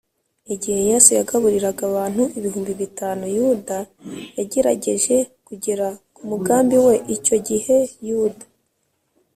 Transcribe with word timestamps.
igihe 0.53 0.79
yesu 0.89 1.09
yagaburiraga 1.19 1.81
abantu 1.89 2.23
ibihumbi 2.37 2.71
bitanu, 2.81 3.23
yuda 3.35 3.77
yagerageje 4.37 5.15
kugera 5.47 5.87
ku 6.15 6.21
mugambi 6.29 6.75
we 6.85 6.95
icyo 7.15 7.35
gihe 7.47 7.77
yuda 8.07 8.45